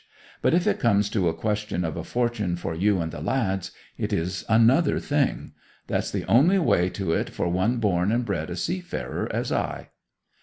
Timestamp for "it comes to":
0.65-1.29